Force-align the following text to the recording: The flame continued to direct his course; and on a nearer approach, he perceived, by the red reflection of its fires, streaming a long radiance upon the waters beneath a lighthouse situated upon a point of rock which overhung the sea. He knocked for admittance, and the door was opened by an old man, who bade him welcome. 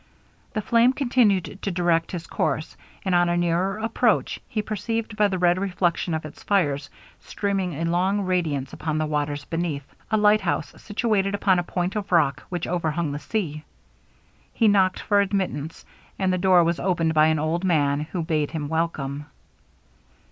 The 0.53 0.63
flame 0.63 0.93
continued 0.93 1.59
to 1.61 1.69
direct 1.69 2.11
his 2.11 2.25
course; 2.25 2.75
and 3.05 3.13
on 3.13 3.29
a 3.29 3.37
nearer 3.37 3.77
approach, 3.77 4.39
he 4.49 4.59
perceived, 4.63 5.15
by 5.15 5.27
the 5.27 5.37
red 5.37 5.59
reflection 5.59 6.15
of 6.15 6.25
its 6.25 6.41
fires, 6.41 6.89
streaming 7.19 7.73
a 7.75 7.85
long 7.85 8.21
radiance 8.21 8.73
upon 8.73 8.97
the 8.97 9.05
waters 9.05 9.45
beneath 9.45 9.85
a 10.09 10.17
lighthouse 10.17 10.73
situated 10.81 11.35
upon 11.35 11.59
a 11.59 11.63
point 11.63 11.95
of 11.95 12.11
rock 12.11 12.41
which 12.49 12.65
overhung 12.65 13.11
the 13.11 13.19
sea. 13.19 13.63
He 14.51 14.67
knocked 14.67 14.99
for 15.01 15.21
admittance, 15.21 15.85
and 16.17 16.33
the 16.33 16.39
door 16.39 16.63
was 16.63 16.79
opened 16.79 17.13
by 17.13 17.27
an 17.27 17.37
old 17.37 17.63
man, 17.63 17.99
who 18.11 18.23
bade 18.23 18.49
him 18.49 18.69
welcome. 18.69 19.27